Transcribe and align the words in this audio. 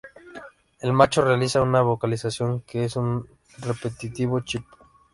El 0.79 0.93
macho 0.93 1.21
realiza 1.21 1.61
una 1.61 1.83
vocalización, 1.83 2.61
que 2.61 2.85
es 2.85 2.95
un 2.95 3.27
repetitivo 3.59 4.39
"chip". 4.39 4.65